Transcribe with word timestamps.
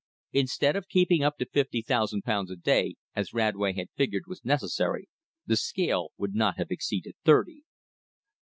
Instead 0.31 0.75
of 0.75 0.87
keeping 0.87 1.21
up 1.21 1.37
to 1.37 1.45
fifty 1.45 1.83
thousand 1.83 2.23
a 2.25 2.55
day, 2.55 2.95
as 3.15 3.35
Radway 3.35 3.73
had 3.75 3.91
figured 3.95 4.23
was 4.25 4.43
necessary, 4.43 5.07
the 5.45 5.55
scale 5.55 6.09
would 6.17 6.33
not 6.33 6.57
have 6.57 6.71
exceeded 6.71 7.13
thirty. 7.23 7.61